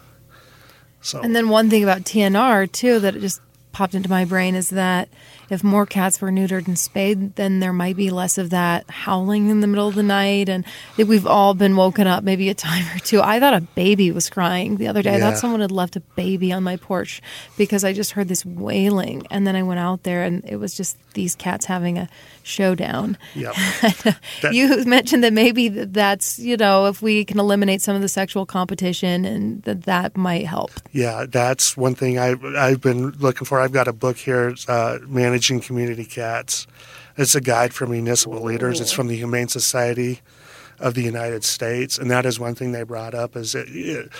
[1.02, 3.40] So And then one thing about TNR too that it just
[3.72, 5.08] popped into my brain is that
[5.48, 9.48] if more cats were neutered and spayed, then there might be less of that howling
[9.48, 10.48] in the middle of the night.
[10.48, 13.20] And I think we've all been woken up maybe a time or two.
[13.20, 15.16] I thought a baby was crying the other day.
[15.16, 17.20] I thought someone had left a baby on my porch
[17.56, 19.26] because I just heard this wailing.
[19.30, 22.08] And then I went out there and it was just these cats having a
[22.42, 23.16] showdown.
[23.34, 23.54] Yep.
[24.42, 28.08] That- you mentioned that maybe that's, you know, if we can eliminate some of the
[28.08, 30.70] sexual competition and that that might help.
[30.92, 33.59] Yeah, that's one thing I, I've been looking for.
[33.60, 36.66] I've got a book here, uh, Managing Community Cats.
[37.16, 38.80] It's a guide for municipal leaders.
[38.80, 40.20] It's from the Humane Society.
[40.80, 44.10] of the United States, and that is one thing they brought up is it,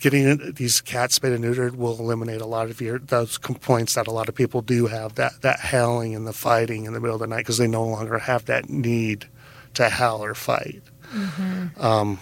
[0.00, 4.06] getting these cats spayed and neutered will eliminate a lot of your those complaints that
[4.06, 7.16] a lot of people do have that that howling and the fighting in the middle
[7.16, 9.26] of the night because they no longer have that need
[9.74, 10.82] to howl or fight.
[11.12, 11.80] Mm-hmm.
[11.84, 12.20] Um,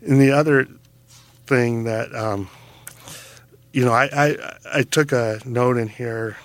[0.00, 0.66] and the other
[1.46, 2.48] thing that um,
[3.72, 6.36] you know, I, I I took a note in here.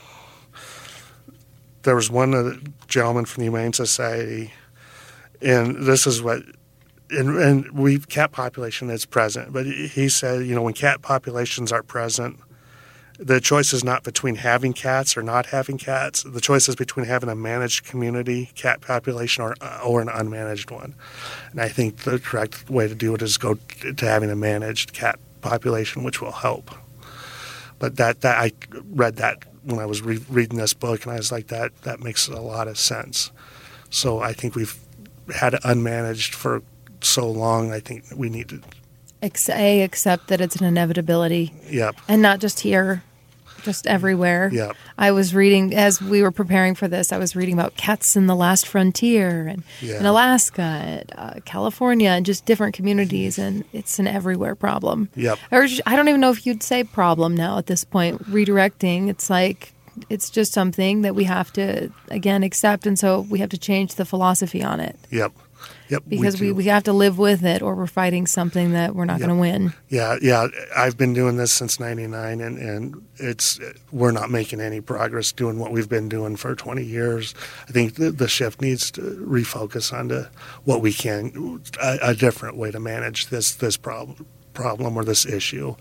[1.83, 4.53] There was one uh, of the gentlemen from the Humane Society,
[5.41, 6.43] and this is what
[7.09, 11.71] and, and we cat population is present, but he said, you know, when cat populations
[11.71, 12.39] are present,
[13.17, 16.23] the choice is not between having cats or not having cats.
[16.23, 20.69] The choice is between having a managed community cat population or uh, or an unmanaged
[20.69, 20.95] one.
[21.51, 24.93] And I think the correct way to do it is go to having a managed
[24.93, 26.71] cat population, which will help.
[27.79, 28.51] But that that I
[28.91, 31.99] read that when I was re- reading this book, and I was like, that that
[31.99, 33.31] makes a lot of sense.
[33.89, 34.77] So I think we've
[35.33, 36.61] had it unmanaged for
[37.01, 37.71] so long.
[37.71, 38.61] I think we need to
[39.49, 41.53] a accept that it's an inevitability.
[41.69, 41.95] Yep.
[42.07, 43.03] And not just here,
[43.65, 44.49] just everywhere.
[44.53, 44.75] Yep.
[44.97, 47.11] I was reading as we were preparing for this.
[47.11, 49.99] I was reading about cats in the last frontier and yeah.
[49.99, 55.09] in Alaska, uh, California, and just different communities, and it's an everywhere problem.
[55.15, 55.39] Yep.
[55.51, 58.23] Or I don't even know if you'd say problem now at this point.
[58.29, 59.09] Redirecting.
[59.09, 59.73] It's like
[60.09, 63.95] it's just something that we have to again accept, and so we have to change
[63.95, 64.97] the philosophy on it.
[65.09, 65.33] Yep.
[65.89, 68.95] Yep, because we, we, we, have to live with it or we're fighting something that
[68.95, 69.27] we're not yep.
[69.27, 69.73] going to win.
[69.89, 70.47] Yeah, yeah.
[70.75, 73.59] I've been doing this since 99 and, and it's
[73.91, 77.35] we're not making any progress doing what we've been doing for 20 years.
[77.67, 80.25] I think the, the shift needs to refocus onto
[80.63, 85.25] what we can a, a different way to manage this this problem problem or this
[85.25, 85.75] issue.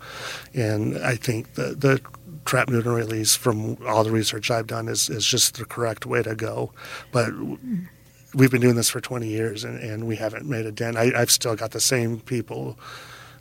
[0.53, 2.01] And I think the the
[2.45, 6.21] trap neuter release from all the research I've done is, is just the correct way
[6.21, 6.71] to go.
[7.11, 7.87] But mm.
[8.35, 10.97] We've been doing this for 20 years and, and we haven't made a dent.
[10.97, 12.77] I, have still got the same people,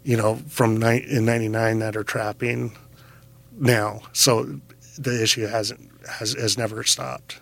[0.05, 2.77] you know, from ni- in 99 that are trapping
[3.59, 4.03] now.
[4.13, 4.61] So
[4.99, 7.41] the issue hasn't, has, has never stopped.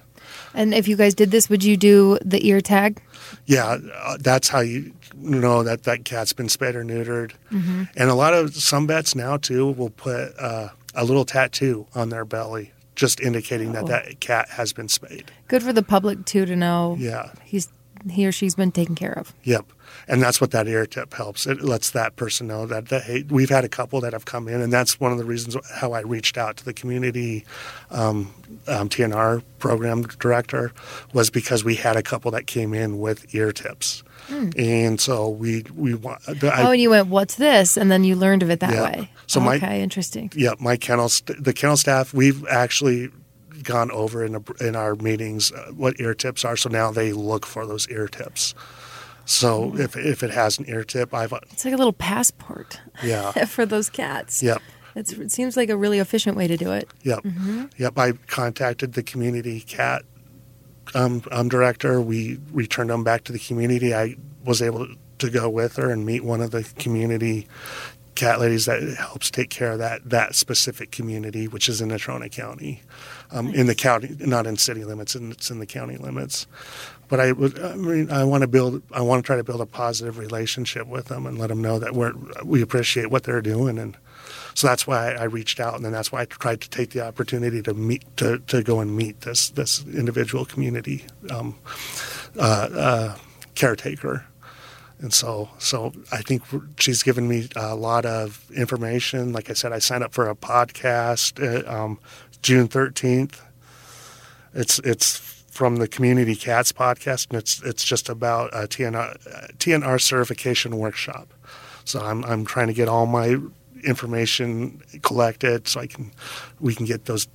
[0.55, 3.03] And if you guys did this, would you do the ear tag?
[3.47, 7.33] Yeah, uh, that's how you know that that cat's been spayed or neutered.
[7.51, 7.85] Mm-hmm.
[7.97, 12.11] And a lot of some vets now too will put uh, a little tattoo on
[12.11, 13.73] their belly just indicating oh.
[13.73, 15.31] that that cat has been spayed.
[15.53, 16.97] Good for the public too to know.
[16.99, 17.69] Yeah, he's
[18.11, 19.35] he or she's been taken care of.
[19.43, 19.67] Yep,
[20.09, 21.47] and that's what that ear tip helps.
[21.47, 24.49] It lets that person know that, that hey, we've had a couple that have come
[24.49, 27.45] in, and that's one of the reasons how I reached out to the community
[27.91, 28.33] um,
[28.67, 30.73] um, TNR program director
[31.13, 34.03] was because we had a couple that came in with ear tips.
[34.29, 34.49] Hmm.
[34.57, 36.23] And so we we want.
[36.29, 38.85] oh, and you went, "What's this?" And then you learned of it that yeah.
[38.85, 39.11] way.
[39.27, 40.33] So okay, my, interesting.
[40.35, 43.11] Yeah, my kennel, st- the kennel staff, we've actually
[43.63, 46.57] gone over in, a, in our meetings uh, what ear tips are.
[46.57, 48.55] So now they look for those ear tips.
[49.25, 49.81] So mm.
[49.81, 52.81] if if it has an ear tip, I've it's like a little passport.
[53.03, 54.43] Yeah, for those cats.
[54.43, 54.61] Yep.
[54.95, 56.89] It's, it seems like a really efficient way to do it.
[57.03, 57.21] Yep.
[57.21, 57.65] Mm-hmm.
[57.79, 57.99] Yep.
[57.99, 60.03] I contacted the community cat
[60.95, 62.01] um, um, director.
[62.01, 63.95] We returned them back to the community.
[63.95, 64.87] I was able
[65.19, 67.47] to go with her and meet one of the community
[68.15, 72.31] cat ladies that helps take care of that that specific community, which is in Natrona
[72.31, 72.83] County,
[73.31, 73.57] um, nice.
[73.57, 76.47] in the county, not in city limits, and it's in the county limits.
[77.09, 79.61] But I would, I mean, I want to build, I want to try to build
[79.61, 82.13] a positive relationship with them and let them know that we're
[82.45, 83.97] we appreciate what they're doing, and
[84.55, 87.07] so that's why I reached out, and then that's why I tried to take the
[87.07, 91.59] opportunity to meet to, to go and meet this this individual community um,
[92.39, 93.17] uh, uh,
[93.55, 94.27] caretaker
[95.03, 96.43] and so so I think
[96.79, 99.33] she's given me a lot of information.
[99.33, 101.99] Like I said, I signed up for a podcast uh, um,
[102.41, 103.43] June thirteenth.
[104.55, 105.19] It's it's
[105.51, 109.19] from the Community Cats podcast, and it's it's just about a TNR,
[109.59, 111.35] TNR certification workshop.
[111.85, 113.39] So I'm I'm trying to get all my
[113.85, 116.13] information collected so I can
[116.61, 117.27] we can get those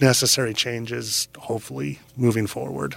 [0.00, 2.94] necessary changes hopefully moving forward.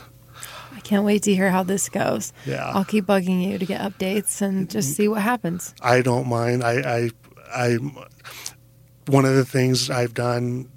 [0.91, 2.33] Can't wait to hear how this goes.
[2.45, 2.69] Yeah.
[2.69, 5.73] I'll keep bugging you to get updates and just see what happens.
[5.81, 6.65] I don't mind.
[6.65, 7.09] I, I,
[7.55, 7.77] I
[9.07, 10.69] one of the things I've done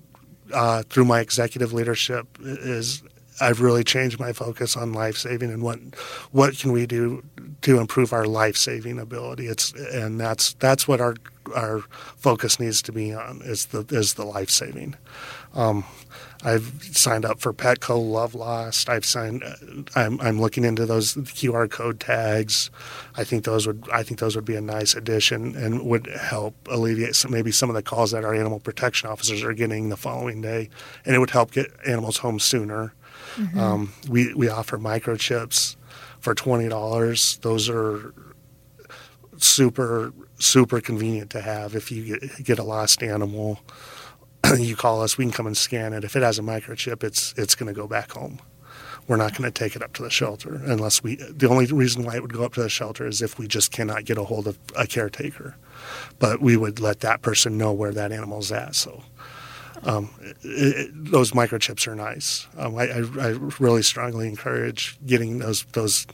[0.53, 3.03] uh, through my executive leadership is
[3.41, 5.81] I've really changed my focus on life saving and what
[6.31, 7.25] what can we do
[7.63, 9.49] to improve our life saving ability.
[9.49, 11.17] It's and that's that's what our
[11.57, 11.81] our
[12.17, 14.95] focus needs to be on is the is the life saving.
[15.55, 15.85] Um,
[16.45, 18.91] I've signed up for Petco Love Lost.
[18.91, 19.43] I've signed.
[19.97, 22.71] I'm, I'm looking into those QR code tags.
[23.17, 23.89] I think those would.
[23.91, 27.71] I think those would be a nice addition and would help alleviate some, maybe some
[27.71, 30.69] of the calls that our animal protection officers are getting the following day,
[31.07, 32.93] and it would help get animals home sooner.
[33.37, 33.59] Mm-hmm.
[33.59, 35.77] Um, we we offer microchips
[36.21, 37.39] for twenty dollars.
[37.39, 38.13] Those are
[39.39, 43.61] super super convenient to have if you get, get a lost animal.
[44.63, 46.05] You call us, we can come and scan it.
[46.05, 48.41] If it has a microchip, it's it's going to go back home.
[49.07, 51.17] We're not going to take it up to the shelter unless we.
[51.17, 53.71] The only reason why it would go up to the shelter is if we just
[53.71, 55.57] cannot get a hold of a caretaker.
[56.19, 58.75] But we would let that person know where that animal's at.
[58.75, 59.03] So
[59.83, 62.47] um, it, it, those microchips are nice.
[62.57, 63.29] Um, I, I, I,
[63.59, 66.07] really strongly encourage getting those those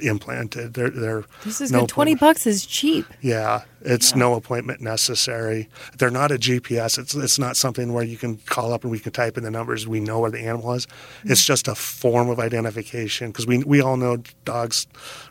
[0.00, 0.74] implanted.
[0.74, 1.88] They're, they're this is no good.
[1.88, 3.06] Twenty bucks is cheap.
[3.20, 4.18] Yeah, it's yeah.
[4.18, 5.68] no appointment necessary.
[5.96, 6.98] They're not a GPS.
[6.98, 9.50] It's it's not something where you can call up and we can type in the
[9.50, 9.86] numbers.
[9.86, 10.86] We know where the animal is.
[10.86, 11.32] Mm-hmm.
[11.32, 14.86] It's just a form of identification because we we all know dogs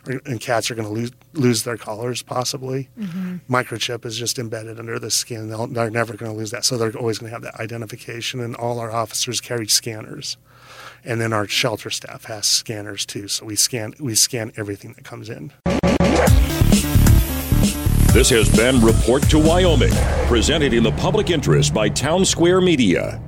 [0.06, 2.88] and cats are going to lose lose their collars possibly.
[2.98, 3.52] Mm-hmm.
[3.52, 5.48] Microchip is just embedded under the skin.
[5.48, 6.64] They'll, they're never going to lose that.
[6.64, 8.40] So they're always going to have that identification.
[8.40, 10.36] And all our officers carry scanners
[11.04, 13.28] and then our shelter staff has scanners too.
[13.28, 15.52] So we scan we scan everything that comes in.
[18.12, 19.92] This has been Report to Wyoming,
[20.26, 23.20] presented in the public interest by Town Square Media.